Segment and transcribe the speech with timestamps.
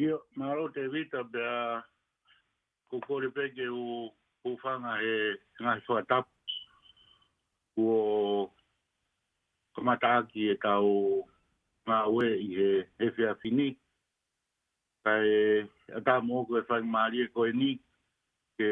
[0.00, 1.82] Ia, maro te vita bea
[2.88, 3.84] kukore peke u
[4.42, 6.26] kufanga e ngai fua tap
[7.76, 8.00] u o
[9.76, 10.88] kamataaki e tau
[11.86, 12.70] ngā ue i he
[13.04, 13.68] hefe a fini
[15.04, 15.28] kai
[15.92, 17.70] a tā mōko e whaing maari e koe ni
[18.56, 18.68] ke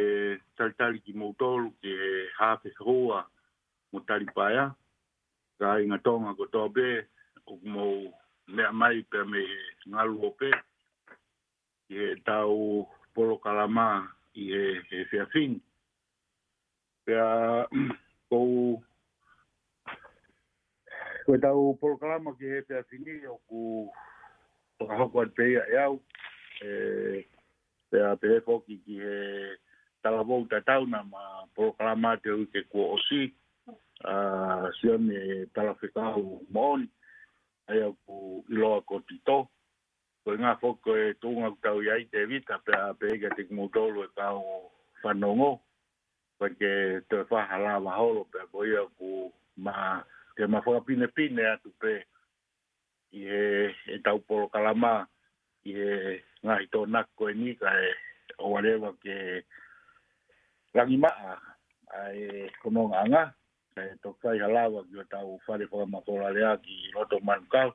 [0.56, 1.92] taritari ki mōtoru ke
[2.40, 3.20] hāpe hōa
[3.92, 4.64] mō taripaya.
[4.72, 4.76] Ia
[5.58, 6.86] ka inga tonga ko tō pē,
[7.44, 7.84] ko kumo
[8.54, 9.40] mea mai pē me
[9.90, 10.48] ngalu o pē,
[11.92, 12.56] i he tau
[13.14, 13.88] polo kalama
[14.40, 15.52] i he, he fia fin.
[17.04, 17.28] Pea
[18.30, 18.78] kou,
[21.26, 23.60] ko tau polo kalama ki he fia fini, o ku
[24.78, 25.94] toka hoko at pē ia e au,
[26.62, 26.70] e,
[27.90, 29.12] pea pē ki he
[30.06, 31.22] tala vouta tauna ma
[31.58, 33.26] polo kalama te ui ke kua osi,
[34.78, 36.86] sia me talafetau moni
[37.66, 39.50] ai aku lo ko tito
[40.22, 44.40] ko inga foko e tunga kutau iai te vita pe pega te kumutolo e tau
[45.02, 45.52] fanongo
[46.38, 46.72] porque
[47.10, 49.08] te whaha la maholo pe a koi aku
[49.64, 49.74] ma
[50.36, 51.92] te mawha pine pine atu pe
[53.18, 53.44] i he
[53.98, 54.94] e tau polo kalama
[55.68, 55.90] i he
[56.46, 57.90] ngahi tō nako e nika e
[58.42, 59.14] o warewa ke
[60.74, 61.32] rangi maa
[61.98, 62.18] ai
[62.62, 63.28] komonga ngaa
[63.82, 67.70] e to kai halawa ki o tau whare whaka makora lea ki roto manukau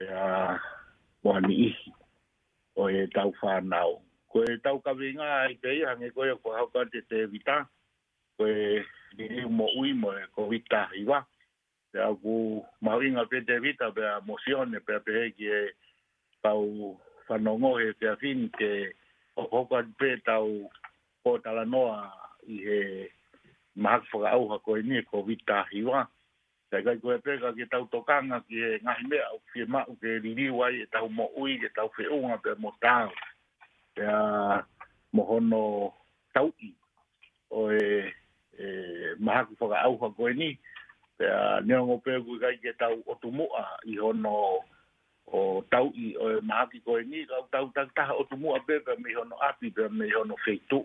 [0.00, 0.54] e a
[1.22, 1.90] wani isi
[2.76, 4.00] o e tau whanau.
[4.30, 7.66] Ko e tau kawinga ai te i hange koe ko hau kante te vita
[8.38, 8.82] ko e
[9.18, 11.22] nini mo ui mo e ko vita i wa
[11.94, 15.62] e a ku mawinga pe te vita pe a mosione pe a pehe ki e
[16.42, 16.94] tau
[17.28, 18.92] whanongo he pe a fin ke
[19.40, 20.70] o hau kante pe tau
[21.24, 22.12] ko talanoa
[22.46, 22.80] i he
[23.76, 26.04] mahak whaka au hako e nie ko vita hi wā.
[26.70, 30.08] Tai kai koe pēka ki tau tokanga ki e ngahi mea au fie mau ke
[30.24, 33.10] ririwai e tau mo ui e tau fie unga pe mo tāu.
[33.94, 34.64] Te a
[35.12, 35.92] mohono
[36.34, 36.72] tau i
[37.50, 38.10] o e
[39.18, 40.56] mahak whaka au hako e nie.
[41.20, 44.62] Te a neongo pēku i kai ke tau otumua i hono
[45.26, 49.14] o tau i o e mahaki koe ni, kau tau tau taha otumua pēka me
[49.16, 50.84] hono api pēka me hono feitu.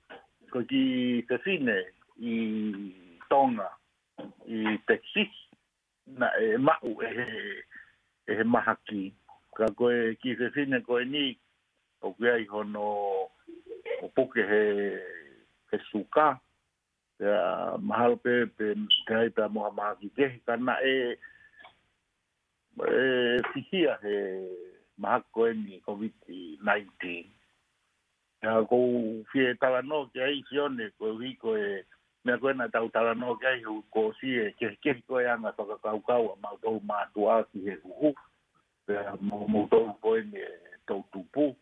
[0.51, 0.83] ko ki
[1.29, 1.77] te fine
[2.19, 2.35] i
[3.31, 3.69] tonga
[4.51, 5.25] i te kisi
[6.19, 7.27] na e mau e he,
[8.29, 9.03] e he maha ki.
[9.57, 11.25] Ka koe ki te fine koe ni
[12.05, 12.87] o kui ai hono
[14.03, 14.63] o puke he,
[15.71, 16.27] he suka
[17.21, 18.67] te a mahalo pe pe
[19.09, 20.95] te ta moha maha ki kehi ka na e
[22.87, 22.99] e
[23.51, 24.17] fihia he
[25.01, 27.01] maha koe ni COVID-19
[28.41, 28.77] ya go
[29.31, 31.85] fi tala no ke ai sione ko vi e
[32.25, 33.61] me ko na tau tala no ke ai
[33.93, 35.93] ko si e ke ke ko ya na to ka ka
[36.41, 38.13] ma to ma to a ki e ku
[38.87, 40.41] pe mo mo to ko e me
[40.89, 41.53] to tu pu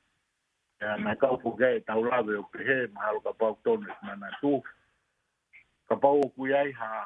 [0.80, 3.32] ya na ka ku ga e tau la ve o ke he ma ro ka
[3.36, 4.64] pa to ne ma na tu
[5.92, 7.04] ka pa o ku ha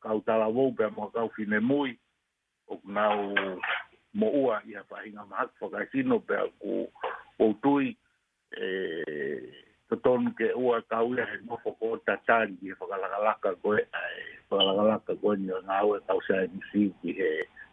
[0.00, 1.92] ka u tala wo pe mo cau u fi ne mui
[2.72, 3.36] o na o
[4.16, 6.88] mo ua ia pa inga ma ka sino pe ku
[7.38, 7.92] o tui
[8.56, 9.44] eh
[9.88, 15.36] toton ke ua kaula he mofo ko tatari ki he whakalakalaka koe ai whakalakalaka koe
[15.38, 17.30] ni ka ue kausa e misi ki he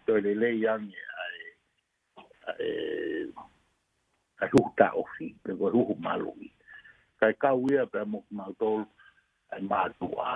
[0.08, 0.88] toile lei ai
[2.60, 3.32] eh
[4.40, 6.16] a ruhu ta ofi pe koe ruhu ka
[7.20, 8.86] kai kaua pe a moku mautolu
[9.54, 10.30] ai mātua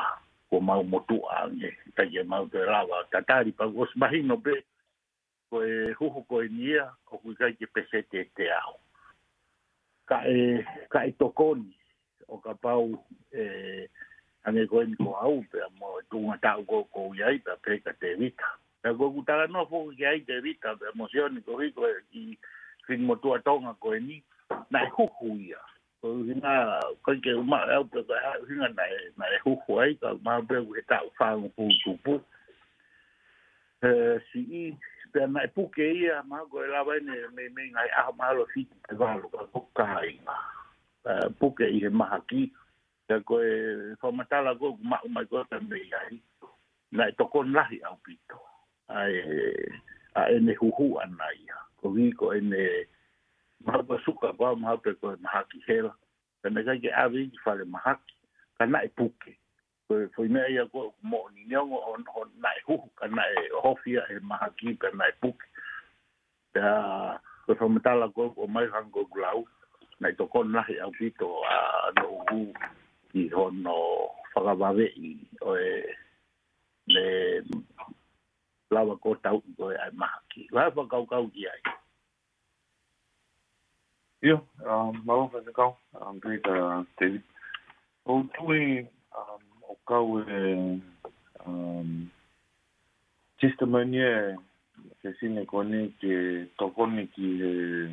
[0.50, 4.54] ko mau motua ange tai e mau te rawa tatari pa gos mahino pe
[5.52, 5.68] koe
[6.00, 8.76] huhu koe nia o kui kai ke pesete te au
[10.10, 11.70] ka e ka e tokoni
[12.28, 12.90] o ka pau
[13.32, 13.44] e
[14.44, 17.92] ane ko en ko au pe mo tunga ta ko ko yai pe pe ka
[18.02, 18.50] te vita
[18.82, 21.86] ta ko ku ta no fo ki ai te vita pe emoción ko ri ko
[21.86, 22.24] e, i
[22.88, 24.18] fin mo tua tonga ko eni
[24.74, 25.62] na ku ku ia
[26.02, 28.18] ko hina ko ke ma au pe ka
[28.50, 28.86] hina na
[29.16, 32.16] na ku ku ai ka ma pe ku ta fa ku ku pu
[33.86, 34.74] eh si
[35.14, 36.94] pe e pu ke ia ma go la ba
[37.36, 38.94] me me nga e e a ma lo fi pe ka
[39.54, 40.00] pu ka ma
[41.40, 42.42] pu i ma ha ki
[43.10, 45.80] ka go e fo ma ta la go ma o ma go ta me
[46.96, 48.38] na to kon la hi au pito
[48.94, 49.14] ai
[50.14, 52.64] a e ne hu hu ana ia ko vi ko e ne
[53.66, 55.94] ma ba su ka ba ma pe ko ma ki hela
[56.44, 58.18] ka ne ke a vi fa le ki
[58.58, 59.06] ka e pu
[59.90, 63.34] Koe koe mea ia koe mo ni neongo on on nai huhu ka nai
[63.64, 65.48] hofia e maha ki ka nai puki.
[66.54, 66.72] Pea
[67.46, 69.40] koe whamatala koe o mai hango gulau.
[70.02, 72.40] Nai to kon nahi au pito a no hu
[73.10, 73.74] ki hono
[74.34, 75.16] whakawawe i
[75.50, 75.68] oe
[76.94, 77.06] le
[78.74, 80.42] lawa ko tau i koe ai maha ki.
[80.56, 81.62] Lai whakaukau ki ai.
[84.30, 84.36] Ia,
[84.72, 85.72] um, mawa whanakau.
[86.00, 87.24] Um, Peter, uh, David.
[88.06, 88.86] O tui
[89.90, 90.82] каковы
[93.38, 94.38] чисто мне
[95.02, 97.90] σε συνεκονή και το κόνικι ε,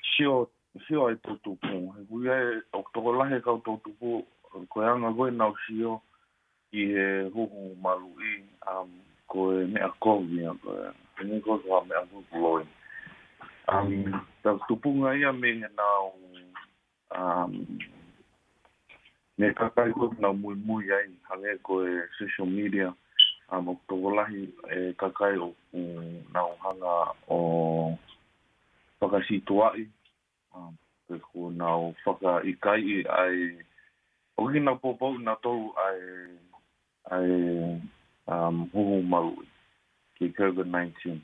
[0.00, 0.50] σιω
[0.80, 1.94] σιω ετο τουπού.
[1.98, 4.26] Εγώ για ε, οκτωγολάχ εκαου το τουπού
[4.68, 6.02] κοέαν εγώ είναι ουσιο
[6.70, 6.82] η
[7.22, 8.88] ρούχου ε, μαλουή αμ
[9.26, 10.58] κοέ με ακόβει αμ
[11.22, 12.68] είναι κόσμο με αυτό που λόγι.
[13.64, 14.02] Αμ
[14.42, 15.84] τα τουπού γαία με να
[17.32, 17.52] αμ
[19.36, 23.18] me ka kai ko na mui mui ai hale ko e social media e
[23.54, 23.94] a mo to
[24.32, 26.94] e eh, ka kai o um, na hanga
[27.28, 27.38] o
[29.00, 29.84] paka situa i
[30.56, 30.72] um,
[31.26, 33.36] ko na o faka i kai i ai
[34.40, 35.52] o ki na popo na to
[35.88, 36.00] ai
[37.12, 37.30] ai
[38.32, 39.20] um hu hu ma
[40.16, 41.20] ki covid 19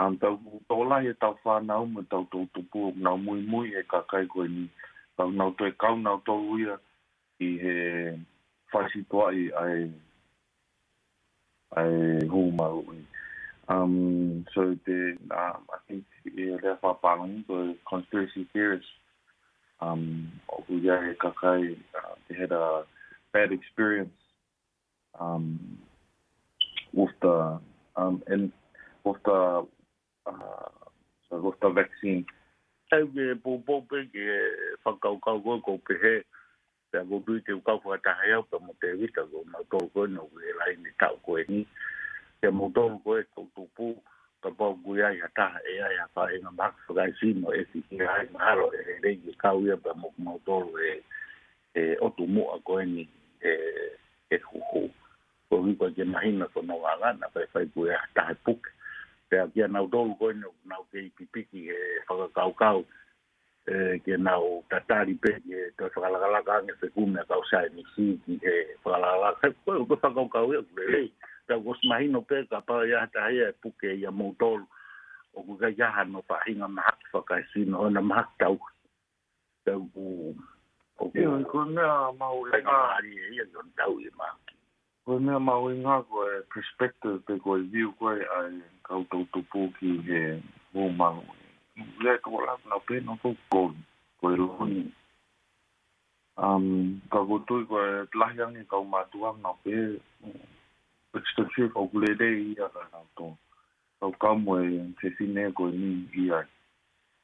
[0.00, 3.76] um tau to lahi e tau whanau me tau tau tupu o nau mui mui
[3.76, 4.70] e kakaiko koe ni.
[5.20, 6.80] Tau nau toe kau nau tau uia
[7.40, 7.74] i he
[8.72, 9.80] whaisitoa i ai
[11.76, 12.98] ai hu mau i
[13.72, 14.98] um so the
[15.42, 16.04] um i think
[16.38, 17.58] e le fa pangi to
[17.90, 18.88] conspiracy theories
[19.80, 20.02] um
[20.52, 21.64] o ku ia he kakai
[22.00, 22.84] uh, had a
[23.32, 24.18] bad experience
[25.20, 25.44] um
[26.92, 27.36] with the
[27.96, 28.52] um and
[29.04, 29.40] with the
[30.26, 30.68] uh
[31.28, 32.24] so with the vaccine
[32.92, 34.24] Tau ke pōpōpe ke
[34.84, 36.14] whakaukau koe ko pehe
[36.92, 39.80] te avo dui te ukau kua taha iau ka mo te wita ko ma tō
[39.94, 41.60] koe no kue e lai ni tau koe ni
[42.42, 43.88] te mo tō koe kou tupu
[44.42, 47.62] ka pau kui ai hataha e ai a kua inga maka ka i simo e
[47.72, 50.90] si ki ai maharo e he rei ki kau ya pa mo kumau tō e
[51.80, 53.04] e otu mua koe ni
[53.42, 53.54] e
[54.30, 54.82] e kuhu
[55.48, 58.70] ko hui kua ke mahina ko no wa gana pa fai kui ai hataha puke
[59.30, 61.78] te a kia nau tō koe no nau kei pipiki e
[62.10, 62.82] whakakau kau kau
[63.68, 67.12] E, ke na o tatari pe ke to fa la la ka ne se kum
[67.12, 70.22] na kausa e mi si ki e fa la la ka ko ko fa ka
[70.32, 71.08] ka o le lei
[71.46, 74.26] ta go sma hi no pe ka pa ya ta ya pu ke ya mo
[74.40, 74.52] to
[75.36, 77.84] o ku ga ya ha no fa hi nga ma ha fa ka si no
[77.92, 78.58] na ma ha ta u
[79.68, 80.34] ta u
[81.00, 81.84] o ku ko na
[82.18, 84.56] ma u la ka ri e ya no ta u i ma ki
[85.04, 88.24] ko na ma u nga ko e perspective pe ko e view ko e
[88.88, 90.20] ka u to to pu ki e
[90.72, 91.12] mo ma
[92.04, 93.60] ya ko la na pe no ko ko
[94.20, 94.80] ko lo ni
[96.46, 96.66] um
[97.10, 97.76] ka go tu ko
[98.20, 99.74] la ya ni ka ma tu am na pe
[101.16, 102.28] extra chi ko le de
[102.58, 103.26] ya ka na to
[104.00, 105.88] ka ka mo e se si ne ko ni
[106.30, 106.38] ya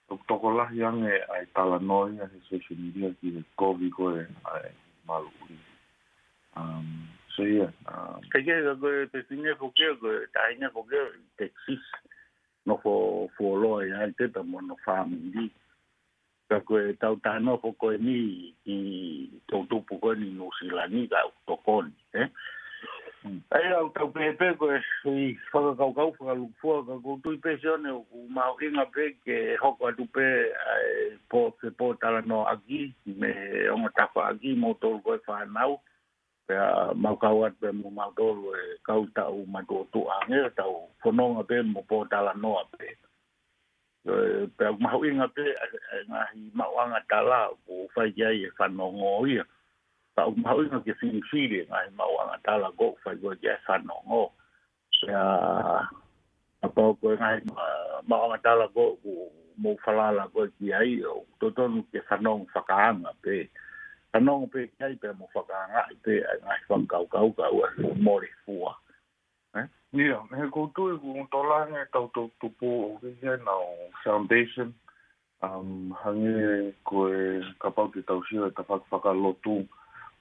[0.08, 3.10] to to ko la ya ni ai ta la no ya se se ni ya
[3.20, 4.22] ki de ko vi ko e
[4.54, 4.70] ai
[5.06, 5.30] ma lu
[6.60, 6.86] um
[7.34, 7.66] so ya
[8.32, 11.00] ka ye ko pe si ne ko ke ko ta ne ko ke
[11.38, 11.82] texis
[12.66, 12.96] no fo
[13.38, 15.46] fo loi ai te ta mo no fa mi di
[16.50, 18.76] ka ko ta ta no fo ko ni i
[19.48, 22.28] to tu pu ko ni no si la ni ga to ko ni e eh?
[23.22, 23.38] hmm.
[23.58, 24.66] ai au ta pe pe ko
[24.98, 28.26] si fo ka ka fo ka lu fo ka ko tu pe se ne u
[28.34, 30.26] ma o ki pe ke ho ko tu pe
[31.30, 32.82] po se po ta no aki
[33.14, 33.32] me
[33.70, 35.78] o ta fa aki mo to ko fa nau
[36.46, 39.78] pe e e, a mau kauat pe mo mau dolo e kau tau ma go
[39.92, 42.86] tu ange tau fononga pe mo po tala noa pe
[44.58, 47.40] pe a mau inga pe a hi mau anga tala
[47.74, 49.44] u fai jai e fanongo ia
[50.14, 53.30] pa a mau inga ke fili fili a hi mau anga tala go fai go
[53.44, 54.22] jai fanongo
[55.02, 55.26] pe a
[56.62, 57.38] a pao koe ngai
[58.08, 58.86] mau anga tala go
[59.62, 63.65] mo falala go ki ai o totonu ke fanong fakaanga pe a
[64.18, 65.44] no pe kai pe mo fa eh?
[65.44, 67.48] e ka nga pe nga fa ka ka ka
[67.88, 68.74] u mo ri fu a
[69.92, 72.98] ni yo me ko tu ku un to la ne ta tu tu pu o
[73.02, 73.54] ke ja na
[74.04, 74.72] foundation
[75.46, 77.20] um hang ni ko e
[77.62, 79.56] ka pa ki ta u shi ta fa fa ka lo tu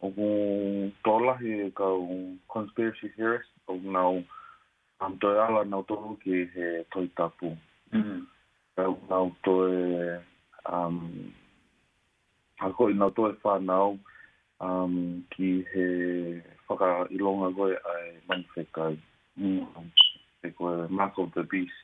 [0.03, 0.27] o ku
[1.03, 4.21] to la he ka u conspiracy theorist o no
[5.03, 7.47] am to ala na to ki he to ta pu
[7.93, 8.21] mm
[8.75, 9.89] ka u na to e
[10.71, 10.99] um
[12.59, 13.97] ako i nga toi whanau
[14.63, 15.85] um, ki he
[16.67, 18.99] whaka ilonga koe ai manifeka i
[19.41, 19.63] mm,
[20.45, 21.75] e koe Mark of the Beast.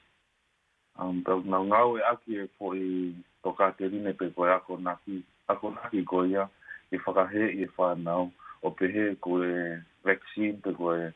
[1.00, 3.12] Um, Pau nga ngau e aki e po i
[3.44, 6.46] toka te rine pe koe ako naki, ako naki koe ia
[6.92, 8.32] i e whakahe i e whanau
[8.66, 9.50] o pe he koe
[10.08, 11.12] vaccine pe koe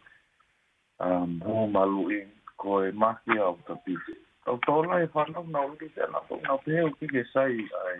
[1.05, 2.19] um, mō malu i
[2.57, 4.11] koe mahi of the Beast.
[4.45, 7.53] Tau tōna e whanau nga uri te anato, nga pe he o kike sai
[7.87, 7.99] ai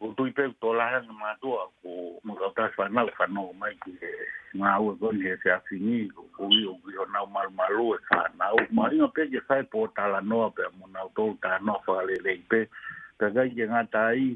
[0.00, 1.52] o tui pe to la na ma do
[1.84, 1.90] ko
[2.24, 3.92] mo ka ta fa na fa no mai ki
[4.56, 7.74] na u go ni se a fini o u o u o na mal mal
[7.80, 10.86] o fa na u mai no pe ke fa po ta la no pe mo
[10.94, 12.64] na to ta no fa le le pe
[13.18, 14.32] pe ga ye na ta i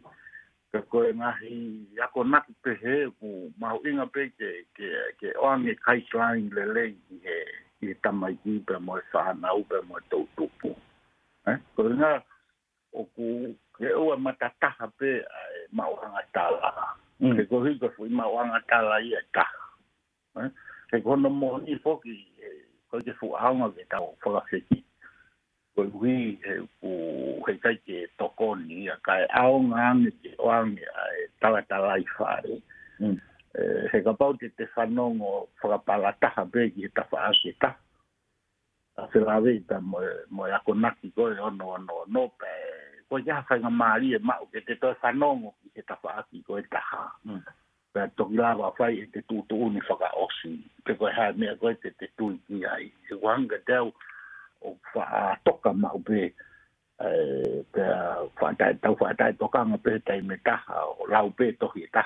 [0.70, 4.50] ka ko na hi ya ko na pe he ku ma u nga pe ke
[4.76, 4.86] ke
[5.20, 6.84] ke o ni kai line le le
[7.32, 7.40] e
[7.88, 10.76] e ta mai ki pe mo fa e na u pe mo to tu pu
[11.48, 12.20] eh ko na
[13.00, 16.72] o ku ke ua matataha pe ae eh, mauanga tala.
[17.20, 17.34] Mm.
[17.36, 19.64] Ke ko hika fui mauanga tala i e taha.
[20.42, 20.50] Eh,
[20.90, 22.14] ke kono mo ni foki,
[22.46, 24.78] eh, ko ke fu aonga ke tau whakawhiki.
[25.74, 26.90] Ko i hui he ku
[27.46, 32.60] heitai ke tokoni a kai aonga ane ke oange ae tala tala i whare.
[33.02, 33.18] Mm.
[33.90, 37.74] He ka pau te te whanongo whakapala taha pe ki he tawha ase taha.
[38.96, 39.98] A whirawe i ta mo
[40.46, 42.52] e ako naki koe ono ono ono pe
[43.14, 45.86] ko ya fa nga mali e ma o ke te to sa no mo ke
[45.86, 47.04] ta fa ki ko e ta ha
[47.94, 48.10] pe mm.
[48.18, 50.50] to ki la va fa e te tu tu ni fa ka o si
[50.82, 54.74] pe ko ha me ko te te tu ni ai e wan ga te o
[54.90, 56.34] fa to ka ma o pe
[57.70, 57.84] pe
[58.34, 61.22] fa ta ta fa ta to ka ma pe te me ta ha o la
[61.22, 62.02] o pe to ki ta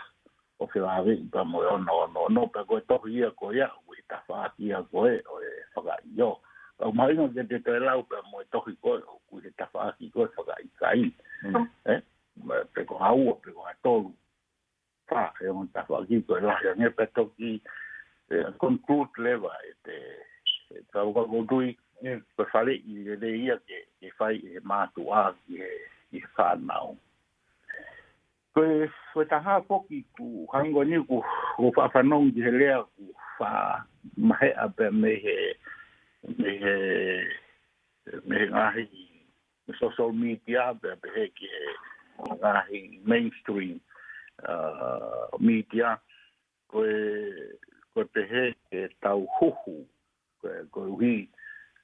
[0.61, 1.57] o fe va ve pa mo
[1.89, 5.17] no no no pe ko to ki ko ya ko ta fa ki ko e
[5.33, 6.37] o e fa ka yo
[6.81, 8.91] au mai no de de tela u pa mo to ki ko
[9.29, 11.01] ku de ta fa ki ko fa kai kai
[11.43, 11.67] mm.
[11.93, 12.01] eh
[12.75, 13.93] pe ko au pe ko to
[15.11, 17.59] fa e un ta fa ki ko la ya e ne pe to ki
[18.63, 19.55] con tut le va
[19.85, 19.97] te
[20.95, 21.71] ta u go tu i
[22.39, 25.59] pe fa le i de de ia ke e fa e ma tu a ki
[25.63, 25.71] e
[26.17, 26.93] i fa na u
[28.55, 31.19] ko e fo ta ha po ki ku hango ni ku
[31.57, 33.05] ku fa fa no ki le ku
[33.41, 33.51] fa
[34.31, 35.43] mai a pe me he
[36.27, 38.89] me he me ngahi
[39.81, 43.77] social media be be he ki he ngahi mainstream
[44.51, 45.89] uh, media
[46.71, 47.01] ko e
[47.95, 48.45] ko te he
[48.79, 49.75] e tau huhu
[50.43, 51.17] ko e ko e hui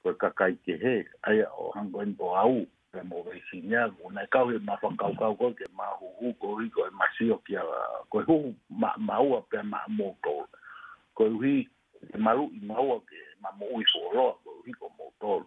[0.03, 0.95] ko e kakai ke he
[1.27, 2.57] ai o hango en bo au
[2.91, 6.27] pe mo vei sinia ko na kau e ma kau kau koe ke ma huhu
[6.41, 7.63] ko hui ko e ma sio ki a
[8.11, 8.49] ko e huhu
[9.07, 10.35] ma ua pe ma mo ko
[11.17, 11.57] ko e hui
[12.09, 12.19] e i
[12.67, 14.37] ma ua ke ma mo u so ro
[14.79, 15.39] ko motor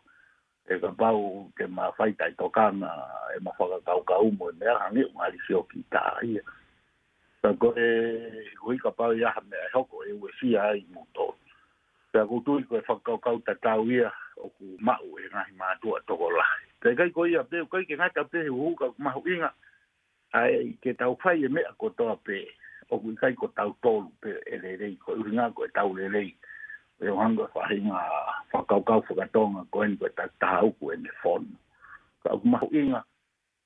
[0.66, 1.08] to e ga ba
[1.56, 2.90] ke ma faita tai to kana
[3.36, 5.80] e ma faga ka u ka u mo e ha ni ma li fio ki
[5.80, 6.30] e ta i
[7.60, 7.88] go e
[8.68, 11.32] u ka pa ya ha me ho e u e ai motor
[12.12, 13.86] to go tu ko fa ka ka u ta ta u
[14.44, 16.46] o ku ma u e ngai ma tu to ko la
[16.80, 19.50] te kai ko ia te kai ke ngai ka te u ka ma u inga
[20.36, 22.38] ai ke tau fai e me ko to pe
[22.92, 25.90] o ku kai ko tau tolu pe e le le ko u nga ko tau
[25.96, 26.22] le le
[27.04, 28.00] e o hanga whahinga
[28.52, 31.54] whakaukau whakatonga ko eni koe tau taha uku e ne whonu.
[32.22, 33.00] Ka uku mahu inga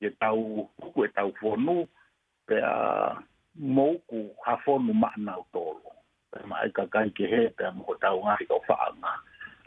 [0.05, 1.89] e tau uku e tau whonu
[2.47, 2.73] pe a
[3.57, 5.93] mouku ha whonu maana o tolo.
[6.31, 9.12] Pe ma e ka kai ke he pe a moho tau ngahi kau whaanga.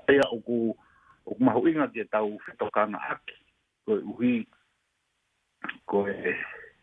[0.06, 0.78] Pe a uku
[1.26, 3.36] uku mahu inga ke tau whetokana aki
[3.86, 4.46] koe uhi
[5.90, 6.14] koe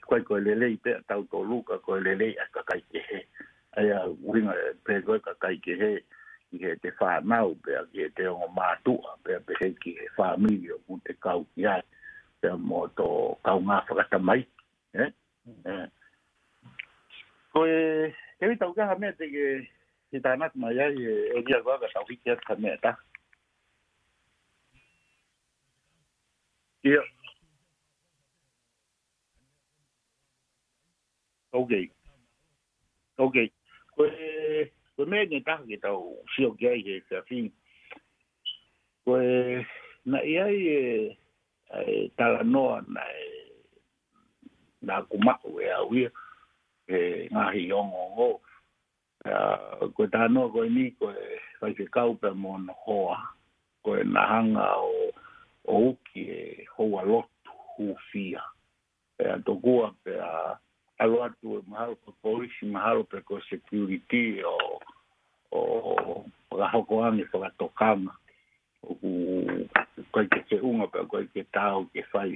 [0.09, 3.23] koe koe lelei pe a tau tolu ka koe lelei a ka kai ke he.
[3.77, 4.53] Aia, uringa,
[4.85, 5.89] pe koe ka kai ke he.
[6.03, 6.19] Aia,
[6.53, 10.09] ki he te whanau, pia ki he te o mātua, pia pe he ki he
[10.19, 11.81] whamiri o ku te kau ki ai,
[12.43, 13.07] pia mō tō
[13.47, 14.43] kau ngā whakata mai.
[14.93, 15.09] Eh?
[15.49, 15.63] Hmm.
[15.65, 15.87] Eh.
[17.55, 17.79] Ko e,
[18.41, 19.47] e wita ukaha mea te ke,
[20.13, 22.93] he tānat mai ai, e, e ria kua ka tau hiki atka mea ta.
[26.85, 27.01] Ia.
[31.57, 31.89] Okay.
[33.23, 33.49] Okay.
[33.97, 34.09] Ko
[34.97, 37.53] kumeegin tahkitau sijokiaiheissa ja fin.
[39.05, 39.25] Kue
[40.05, 43.01] na iai eh, tala noa na
[44.81, 46.11] na kumau e awia
[46.89, 48.29] e ngahi ongo
[49.95, 51.11] ko ta no ko ni ko
[51.61, 53.17] vai ke kaupe mon hoa
[53.83, 55.11] ko na hanga o
[55.65, 58.37] o uki e eh, hoa lotu hu e
[59.25, 60.59] a to kua pe a
[60.99, 64.82] alo e mahalo pe polisi mahalo pe ko security o
[65.53, 66.25] o
[66.59, 68.13] la hoko ane ko la tokanga
[68.83, 69.65] u
[70.13, 72.33] koi ke ke unga pe koi ke tau ke fai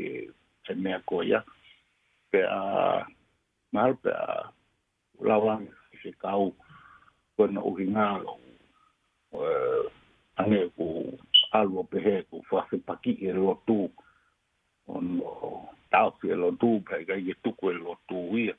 [0.67, 1.41] se mea koia
[2.31, 2.61] pe a
[3.75, 4.53] mal pe a
[5.29, 5.63] lawan
[6.03, 6.45] se kau
[7.37, 8.33] kona uhi ngalo
[10.41, 10.85] ane ku
[11.59, 13.81] alwa pehe ku fase paki e lo tu
[14.95, 15.07] on
[15.93, 18.55] tau ke lo tu pe kai ke tuku e lo tu ia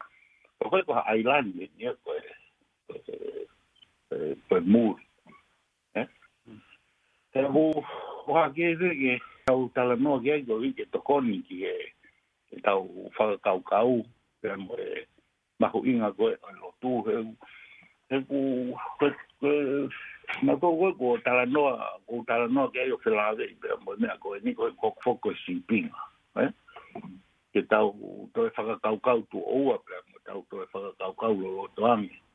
[0.71, 1.91] koi ko ha ailan ni ni e,
[2.89, 3.36] e, e,
[4.49, 4.99] pe mur.
[5.95, 6.05] Eh?
[6.45, 6.61] Hmm.
[7.33, 7.71] Te hu
[8.27, 9.13] hoa ke se ke
[9.49, 11.75] tau tala no ke ai koi ke tokoni ki ke
[12.51, 13.93] ke tau whaka kau kau
[14.41, 14.89] pe mo e
[15.61, 17.31] mahu inga koe o lo tu he hu
[18.11, 19.07] he hu
[20.45, 23.69] ma tō koe ko tala noa ko tala noa ke ai o whelaade i pe
[23.85, 25.95] mo e mea koe ni koe kok foko e si pinga
[26.43, 26.51] eh?
[27.53, 27.95] ke tau
[28.35, 31.67] toi whaka kau kau tu oua pe mo tau toi whaka kau kau lo lo
[31.79, 32.26] tuangi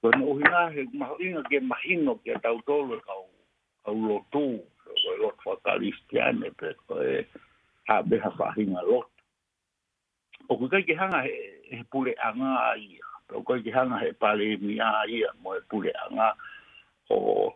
[0.00, 1.74] Ko no hina he ma hina ke ma
[2.22, 3.26] ke ta uto le ka o
[3.84, 7.16] ka o lotu o e lo fa ka listiane pe ko e
[7.88, 8.48] ha be ha fa
[8.90, 9.10] lot.
[10.50, 11.20] O ku ka ke hanga
[11.70, 12.86] he pule anga ai.
[13.36, 16.28] O ku ke hanga he pale mi ai mo e pule anga
[17.16, 17.54] o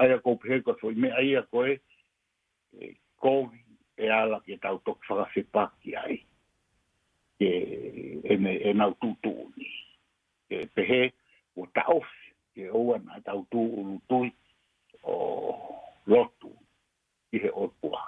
[0.00, 1.74] ai ko pe ko so me ai ko e
[3.20, 3.32] ko
[3.98, 5.64] e ala ke ta uto fa ka se pa
[6.04, 6.16] ai.
[7.38, 7.50] Ke
[8.30, 9.68] e me e na tutu ni.
[10.48, 11.02] Ke Ke pehe
[11.56, 14.32] o taofi ke oa na tautu urutui
[15.02, 15.14] o
[16.06, 16.52] lotu
[17.32, 18.00] i he otua.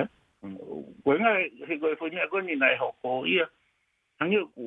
[0.00, 0.08] Eh?
[1.04, 1.32] Koe ngā,
[1.68, 3.44] he koe fwi mea koe ni nai hoko ia,
[4.20, 4.66] hangi o ku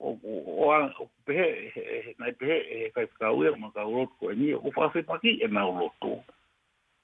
[0.00, 4.34] oa o ku pehe, nai pehe e he kai pika ua ma ka urotu koe
[4.36, 6.16] ni, o ku whawhi paki e nā urotu.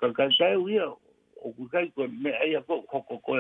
[0.01, 0.93] Ka kai tai ua
[1.43, 3.37] o ku kai ko me ai ko ko ko ko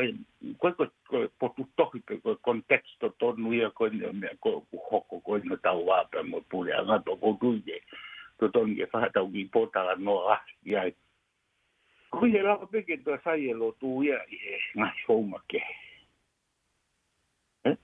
[0.62, 0.68] ko
[1.10, 4.98] ko po tu toki ko ko contexto to nu ia ko me ko ku ho
[5.10, 7.82] ko ko no ta wa pa mo pu ya na to ko tu ye
[8.38, 10.86] to to ni fa ta u po ta la no ra ya
[12.10, 14.38] ku ye la pe ke to sai e lo tu ia e
[14.78, 15.58] na sho ma ke
[17.66, 17.74] eh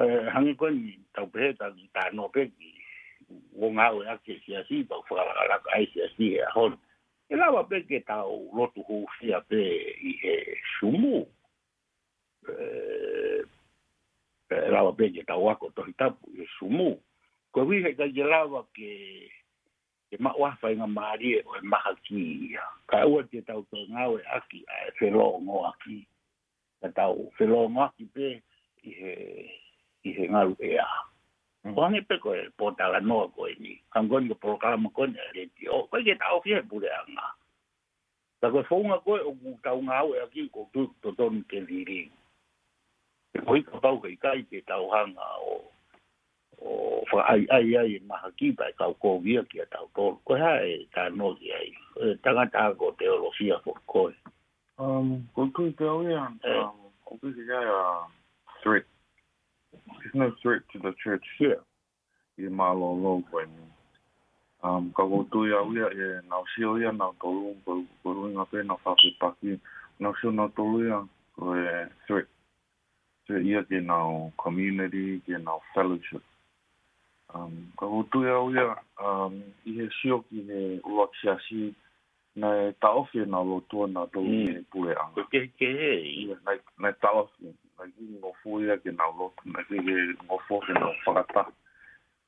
[0.00, 2.68] eh hangi ko ni ta pe ta ta no pe ki
[3.52, 6.40] wo nga o ya ke si asi pa fa la ka ai si asi e,
[6.40, 6.48] ya
[7.88, 9.60] ke tau lotu hu fia pe
[10.00, 10.34] i he
[10.78, 11.24] sumu.
[12.50, 13.40] Eh,
[14.54, 16.96] eh, rawa pe ke tau ako tohi tapu i he sumu.
[17.52, 18.90] Ko hui he ka ke rawa ke
[20.10, 22.54] ke ma wa fa nga ma ri e o ma ha ki
[22.90, 26.02] ka u te tau ko nga we aki a se lo ngo aki
[26.80, 28.26] ka tau se lo ngo aki pe
[28.84, 29.12] i he
[30.08, 30.90] i he nga u e a
[31.76, 31.92] ba mm.
[31.92, 34.76] ni pe ko e po ta la no ko ni ka ngon ko pro ka
[34.80, 37.26] ma ko ni re ti o ko ke tau ki e bu le a nga
[38.40, 39.30] Ta koe whaunga koe o
[39.64, 42.02] kau ngā e aki ko tu to ton ke liri.
[43.36, 45.56] E koe ka pauka i kai te tau hanga o
[46.60, 49.86] o fa ai ai ai e maha ki pa e kau kōgia ki a tau
[49.96, 50.16] tōn.
[50.26, 51.68] Koe ha e tā nōgi ai.
[52.04, 54.14] E tanga tā ko te orofia ko koe.
[54.86, 56.40] Um, koe koe te au ian.
[56.40, 56.88] Um, eh.
[57.12, 57.84] O koe ki gai a
[58.62, 58.86] threat.
[59.70, 61.26] There's no threat to the church.
[61.40, 61.60] Yeah.
[62.40, 63.68] I mālo lō koe ni
[64.62, 68.28] um ka go tu ya u ya na si ya na to lu ko lu
[68.28, 69.56] na pe na fa pe pa ki
[69.98, 71.00] na si na to lu ya
[71.40, 71.56] we
[72.06, 72.28] three
[73.24, 76.20] so ya ke na community ke na fellowship
[77.32, 78.52] um ka go tu ya u
[79.00, 79.32] um
[79.64, 81.72] i he si o ki he lo ki a si
[82.36, 85.48] na ta o fi na lo tu na to lu ni pu ya ko ke
[85.56, 89.08] ke he i na na ta o fi na ki ngo fu ya ke na
[89.16, 89.80] lo na ki
[90.28, 91.48] ngo fu ke na fa ta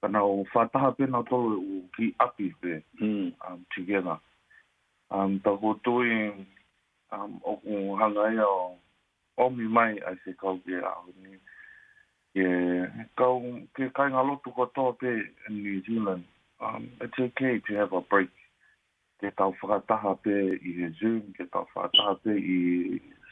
[0.02, 3.28] kana o whataha pena tolu o e ki api pe hmm.
[3.48, 4.18] um, together.
[5.16, 6.10] Um, ta ko tui
[7.16, 8.74] um, o ku hanga ia o
[9.44, 11.32] omi mai ai se kau ke a ni.
[12.34, 12.46] Ke,
[13.20, 13.36] kau,
[13.78, 15.08] ke kai ngā lotu katoa pe
[15.48, 16.24] in New Zealand,
[16.60, 18.30] um, it's okay to have a break.
[19.22, 22.58] Ke tau whakataha pe i he Zoom, ke tau whakataha pe i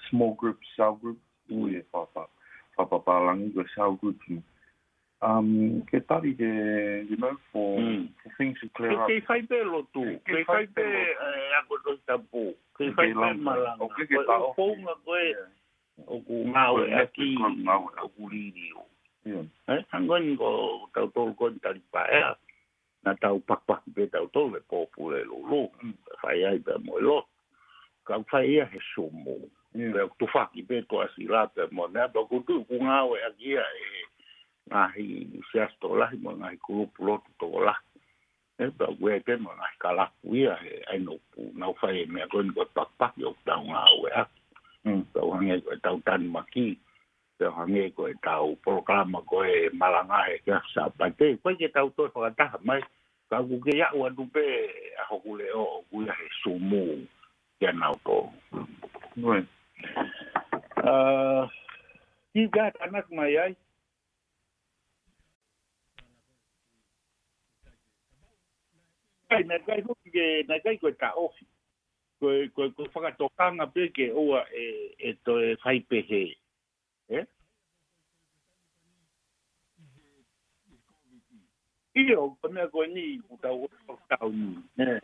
[0.08, 1.64] small groups, cell group, hmm.
[1.64, 2.28] ui e whapa.
[2.78, 4.18] Whapa pālangi ka cell group
[5.22, 6.48] um ke tari de,
[7.12, 8.08] you know for mm.
[8.24, 11.60] for things to clear ke, up ke fai pe lo tu ke fai pe a
[11.68, 12.44] ko to
[12.76, 15.34] ke fai pe malanga o ke ke eh, ta o nga ko e
[16.08, 17.36] o ku ma o e ki
[17.68, 18.84] ma o o ku ri ni o
[19.76, 20.48] eh ango ni ko
[20.96, 22.20] ta to ko ta ri pa e
[23.04, 25.60] na ta u pa pa pe ta to le po pu le lo lo
[26.24, 26.48] fai hmm.
[26.48, 27.18] ai pe mo lo
[28.08, 29.38] ka fai ia he sumo
[29.70, 30.10] Yeah.
[30.18, 34.06] Tu faki pe to asilate mo ne, to kutu kungawe akia e eh,
[34.70, 37.74] mà ngahi sias tola mo ngahi kulupulo tola
[38.60, 42.26] e ba we te mo ngahi kalakuia he ai no pu nau fai e mea
[42.30, 44.22] koen koe pakpak yo tau ngā ue a
[44.84, 46.76] hmm, tau hange koe tau tani maki
[47.38, 52.08] tau hange koe tau programa koe malanga he kia sa pate koe là tau toi
[52.14, 52.80] whakataha mai
[53.30, 54.44] ka kuke ia ua dupe
[54.98, 57.06] a hokule o kuia he sumu
[57.60, 58.30] kia nau tō
[59.18, 59.42] Nui.
[60.86, 61.44] Uh,
[62.32, 63.52] Ki gata anak mai ai,
[69.30, 71.30] kai na kai ko ke na kai ko ta o
[72.18, 74.64] ko ko ko fa ka to ka na pe ke o a e
[74.98, 76.22] e to e fai pe he
[77.14, 77.22] e
[82.02, 83.70] io ko me ko ni u ta o
[84.10, 84.98] ta o ni e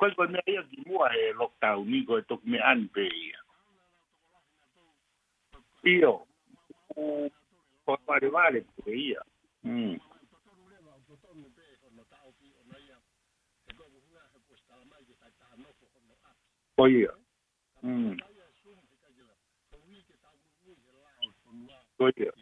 [0.00, 3.38] ko ko me ia di mua e lockdown ni ko to me an pe ia
[6.00, 6.12] io
[7.84, 9.20] ko pare vale pe ia
[9.68, 10.11] mm
[16.82, 17.12] pai ia.
[21.98, 22.32] Pai ia.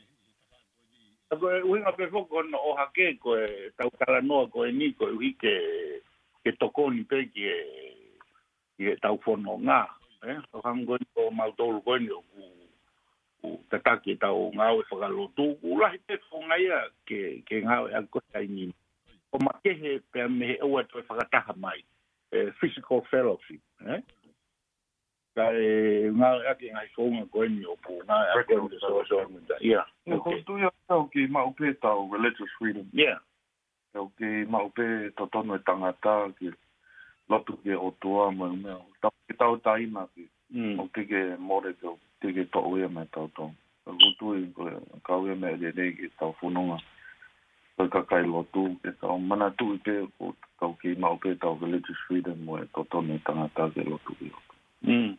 [1.30, 4.90] Ako e uinga pe foko no o hake ko e tau karanoa ko e ni
[4.98, 5.54] ko e uike
[6.42, 7.58] ke toko ni pe ki e
[8.82, 9.82] i e tau fono ngā.
[10.26, 10.38] Eh?
[10.52, 12.42] O hango ni ko mautolu ko e ni o ku
[13.46, 15.46] u tataki e tau ngā o e whakalotu.
[15.62, 18.66] U lahi pe ko ngaya ke, ke ngā o e ako e tai ni.
[19.30, 21.78] O makehe pe a mehe ua tu e whakataha mai.
[22.34, 23.60] Eh, physical fellowship.
[23.86, 24.02] Eh?
[25.36, 28.78] ka e nga a ke ngai fo nga koe ni opu nga a ke ngai
[28.82, 32.86] so so nga ia no ko tu ia o ke ma upe tau religious freedom
[33.04, 33.14] ia
[33.94, 34.84] tau ke ma upe
[35.16, 36.46] to tono e tangata ke
[37.30, 37.82] lotu ke mm.
[37.86, 40.22] o tua ma me o tau ke tau tai ma ke
[40.82, 41.88] o ke ke more ke
[42.22, 43.50] ke ke to ue me tau tau
[43.86, 44.44] ka kutu i
[45.08, 46.76] ka ue me re rei ke tau funonga
[47.78, 50.26] ka ka kai lotu ke tau mana tu i pe ko
[50.58, 54.12] tau ke ma upe tau religious freedom mo e to tono e tangata ke lotu
[54.20, 54.49] ke lotu
[54.90, 55.14] Mm.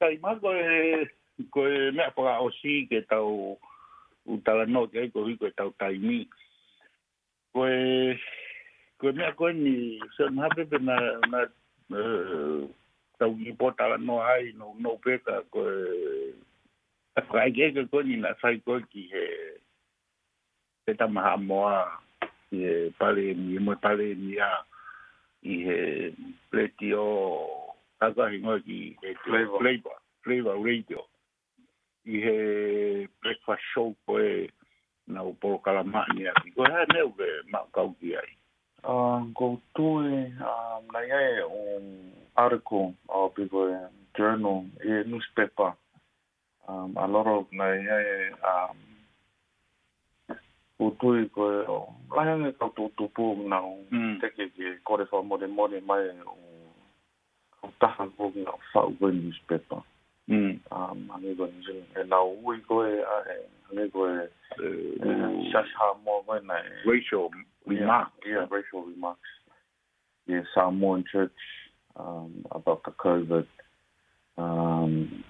[0.00, 1.04] Kai mā e,
[1.52, 3.58] koe, me mea paka o si ke tau
[4.32, 6.20] utala no ke aiko hui koe tau taimi.
[7.52, 7.74] Koe,
[9.00, 9.74] koe mea koe ni
[10.16, 10.96] se nha pepe na,
[11.30, 11.40] na
[11.92, 12.00] e,
[13.20, 15.72] tau ki po tala no hai no, no peka koe
[17.18, 19.24] a kai ke ke koe ni na sai koe ki he
[20.86, 21.76] te tamaha moa
[22.54, 24.54] e pale ni, mo pale ni a
[25.44, 25.78] i he
[26.50, 27.04] pleti o
[28.04, 29.60] Aka he ngoi ki eh, Flavor,
[30.24, 31.00] Flavor Radio.
[32.06, 34.14] I he breakfast show ko
[35.10, 36.54] na o polo kalamani a ki.
[36.54, 38.30] Ko hea neu ke ma kau ki ai.
[39.34, 40.30] Ko tu e
[40.92, 41.80] na ia e o
[42.38, 43.78] arko o piko e
[44.16, 45.74] journal e newspaper.
[46.68, 48.14] Um, a lot of na ia e
[50.78, 51.80] o tu e ko e o.
[52.14, 54.22] Lai hea ne kau tu tupu na o hmm.
[54.22, 56.38] teke ki kore fa more more mai o
[57.80, 59.82] tahan ko nga fa ko newspaper
[60.28, 66.60] mm um ani ko ni la wi ko ani uh, sa sa mo ko na
[66.84, 67.32] racial
[67.64, 69.30] remarks yeah, yeah racial remarks
[70.28, 71.40] yeah Samoan church
[71.96, 73.48] um about the covid
[74.36, 75.24] um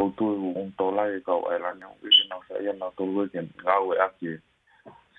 [0.00, 0.24] ko tu
[0.56, 3.76] un to la ko ala ni wi na sa ya na to lu ken ga
[3.84, 4.38] we a ki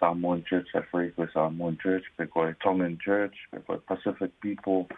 [0.02, 4.90] Samoan church, I frequent Samoan church, because Tongan church, because Pacific people,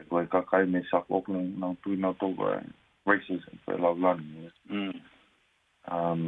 [0.00, 2.66] e koe kakai me South Auckland nau tui nau tōka e
[3.08, 4.46] racism for love learning.
[4.46, 4.72] Eh.
[4.72, 4.96] Mm.
[5.90, 6.22] Um,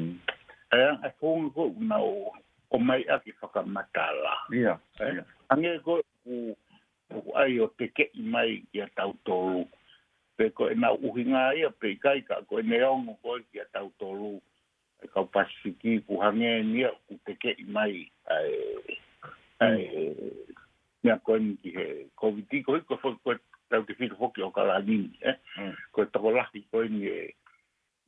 [0.74, 2.06] e e pōnga koe nau
[2.70, 4.34] o mai aki whakamatala.
[4.52, 4.62] E,
[5.06, 5.24] ia.
[5.50, 6.56] Ange koe ku
[7.10, 9.64] ku ai o te ke i mai i a tau tōru.
[10.36, 14.34] Pe koe nau uhinga ia pe i ka koe neongo koe i a tau tōru.
[15.02, 18.02] E kau pasiki ku hange nia ku te ke i mai
[18.34, 18.52] ai
[19.60, 19.70] ai mm.
[19.70, 20.16] ai
[21.02, 23.34] mea koe ni ki he COVID-19 koe
[23.70, 25.38] tau te whiru hoki o ka la nini, eh?
[25.58, 25.74] Mm.
[25.94, 27.18] Koe tako lahi koe ni e,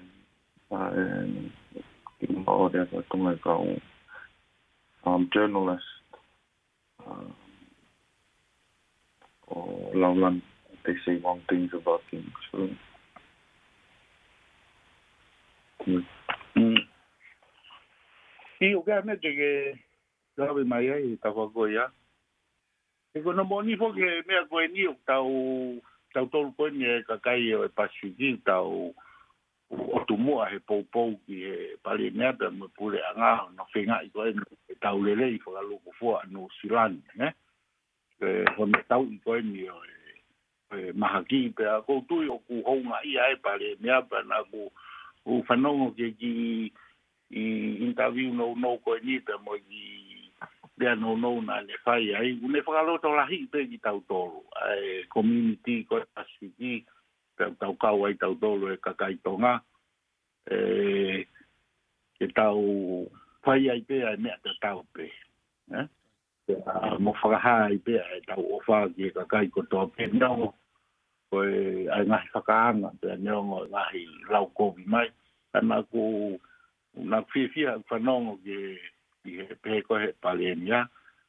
[0.74, 1.26] ai
[2.18, 3.78] ki mao rea ka tonga ka un
[5.06, 5.88] um, journalist
[7.06, 7.28] uh,
[9.46, 10.42] or Laulan,
[10.86, 12.24] they say wrong things about him.
[12.50, 12.64] So,
[18.62, 19.48] I o kia ne tege
[20.38, 21.84] gawe mai ai tawa goia.
[23.14, 25.30] E kono moni fo ke mea koe ni o tau
[26.12, 28.94] tau tolu koini e kakai e pasifiki tau
[29.72, 34.28] o mua he poupou ki he palinea pe mo pule anga na fenga i koe
[34.68, 37.28] e tau lele i whakaluku fua no silani ne
[38.26, 39.96] e hone tau i koe ni o e,
[40.76, 44.62] e mahaki pe a koutui o ku honga i ae palinea pe na ku
[45.30, 46.32] u whanongo ke ki
[47.32, 47.42] i
[47.88, 50.01] interview no no koe ni pe mo ki
[50.82, 53.98] pia no no na le fai ai une fa lo to la hipe di tau
[54.10, 54.38] tolo
[54.70, 56.72] e community ko e asiki
[57.36, 59.54] pe tau ka wai tau tolo e kakai tonga
[60.58, 61.26] e
[62.18, 62.60] ke tau
[63.44, 65.04] fai ai pe ai mea te tau pe
[65.78, 65.86] eh?
[66.48, 69.80] e mo fa ha ai pe ai tau o fa ki e kakai ko to
[69.94, 70.32] pe no
[71.30, 74.00] ko e ai ngai fa ka anga pe no ngo ngai
[74.34, 75.08] lau ko mai
[75.54, 76.02] ai ma ko
[77.10, 78.14] na fi fi fa no
[78.44, 78.58] ke
[79.24, 80.80] i he pē ko he palenia,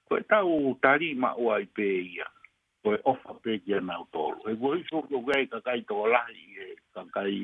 [0.10, 2.26] ko e tau tari ma ua i pē ia,
[2.82, 4.42] ko e ofa pē ki ana o tōru.
[4.48, 6.66] He wai sōk o gai kakai tō lahi, e
[6.98, 7.36] kakai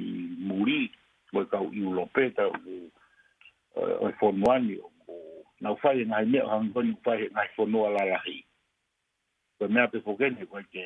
[0.49, 0.87] muri,
[1.31, 4.79] ko kau i ulope, tau ku e fonuani,
[5.61, 8.39] nau fai e ngai mea, hangi koni fai e ngai fonua lalahi.
[9.59, 10.83] Ko mea pe fokene, koe ke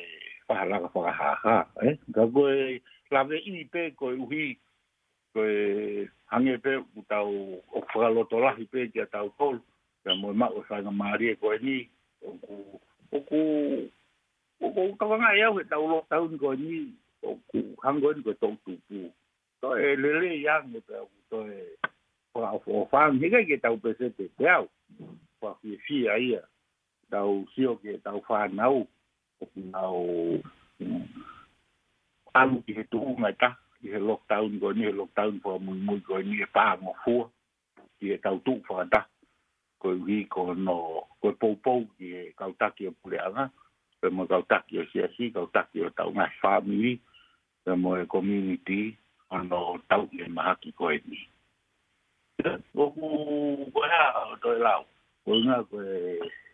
[0.50, 1.56] whaharanga whakahaha.
[1.88, 1.96] Eh?
[2.14, 2.80] Ka koe
[3.14, 4.63] lawe i pē koe uhi, koe
[5.34, 9.58] koe hange pe u tau o whakaloto lahi pe kia tau kolu.
[10.02, 11.76] Kia moe mako whainga maari e koe ni.
[12.22, 12.56] O ku,
[13.12, 13.40] o ku,
[14.62, 16.74] o ku kawanga e au he tau lo tau ni koe ni.
[17.26, 18.98] O ku hango ni koe tau tupu.
[19.60, 21.60] To e lele i ango pe au to e
[22.34, 24.64] o whaang hika ke tau pesete pe au.
[25.42, 26.42] Kwa fie fia ia.
[27.10, 28.76] Tau sio ke tau whanau.
[29.42, 29.98] O ku nau
[30.80, 31.06] mm,
[32.38, 35.74] alu ki he tuhu ngai taha i he lockdown go ni he lockdown po mu
[35.76, 37.16] mu go ni e pa mo fu
[38.00, 39.00] ki e tau tu fa da
[39.78, 43.44] ko wi ko no ko pou pou ki e kau taki e pule anga
[44.00, 46.96] pe mo kau taki e sia si kau taki o tau ngai family
[47.64, 48.96] pe mo e community
[49.36, 51.20] ano tau ki e mahaki ko e ni
[52.80, 53.06] o ku
[53.74, 54.80] ko ha o to e lau
[55.28, 55.94] ko nga ko e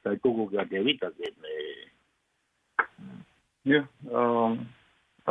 [0.02, 1.54] tai tuku ki a te vita ke me
[3.62, 4.56] Yeah, um,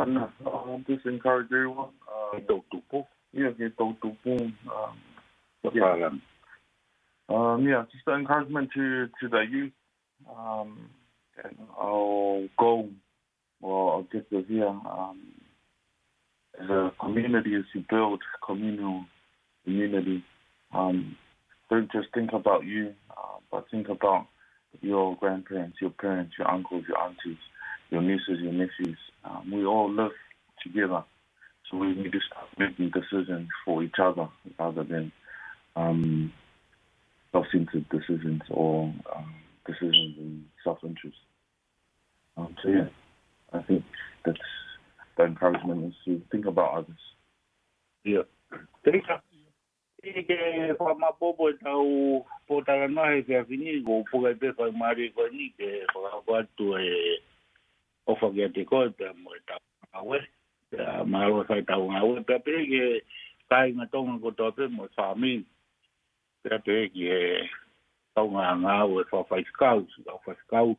[0.00, 2.44] 真啊，我都算靠住喎。
[2.46, 4.32] 到杜甫，呢樣嘢到杜甫
[4.70, 4.96] 啊，
[5.62, 6.12] 有啲人
[7.26, 9.72] 啊，呢樣 um, just encouragement to to the youth
[10.28, 10.90] um
[11.42, 12.88] and our goal
[13.60, 15.18] or objective here um
[16.58, 19.04] as a community is to build communal
[19.64, 20.22] community.
[20.72, 21.16] Um,
[21.68, 24.26] don't just think about you, uh, but think about
[24.80, 27.42] your grandparents, your parents, your uncles, your aunties,
[27.90, 30.12] your nieces, your nephews, um, we all live
[30.62, 31.04] together,
[31.70, 34.28] so we need to start making decisions for each other
[34.58, 35.12] rather than
[35.76, 36.32] um,
[37.32, 39.34] self-centered decisions or um,
[39.66, 41.16] decisions in self-interest.
[42.36, 42.88] Um, so yeah,
[43.52, 43.84] I think
[44.24, 44.38] that's
[45.18, 47.00] the encouragement is to think about others.
[48.04, 48.22] Yeah.
[48.84, 49.06] Thanks.
[50.00, 50.36] Tini ke
[50.80, 51.84] wha mapopo e tau
[52.48, 57.18] pōtara nahe ke a whini ko pōkai pe whai maare koe ni ke whakawatu e
[58.10, 60.18] o whakiatiko e pia mo e tau awe,
[60.70, 62.84] pia maro e whai tau awe, pia pere ke
[63.50, 65.44] kai ngā tonga ko tō pe mo whāmi,
[66.42, 67.20] pia pere ki e
[68.16, 70.74] tau ngā ngā o e whawhai skau, tau whai skau,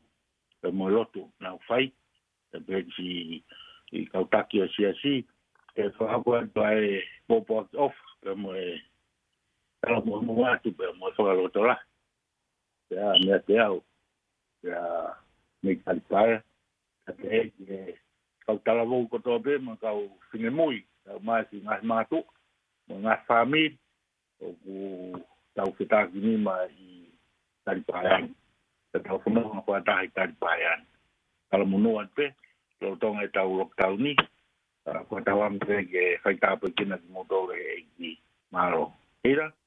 [0.60, 1.88] pe mo lotu nā whai,
[2.52, 3.08] pia pere ki
[3.96, 5.22] i kautaki a siasi,
[5.76, 8.76] e whakua tō e popo off, pia mo e
[9.80, 11.78] tala mo mo atu, pia mo e whakaloto la,
[12.88, 13.80] pia mea te au,
[14.62, 14.84] pia
[15.62, 16.42] me kalipara,
[17.06, 17.98] a te e e
[18.46, 19.98] kau tala vau katoa pe ma kau
[20.30, 22.18] whine mui kau mai si ngai mātu
[22.86, 23.72] ma ngai whamid
[24.44, 24.76] o ku
[25.56, 26.86] tau whetaki ni ma i
[27.64, 28.28] tari pāiani
[28.92, 30.84] te tau whanonga kua tahi tari pāiani
[31.50, 32.24] kala munu at pe
[32.80, 34.12] lo tonga e tau lok tau ni
[35.08, 38.10] kua tau am te ke whaitāpa kina ki motore e ki
[38.54, 38.84] maro
[39.24, 39.61] Hei rā.